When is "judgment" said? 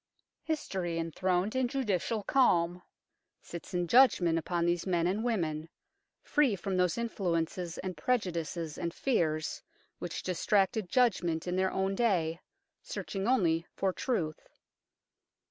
3.87-4.39, 10.89-11.45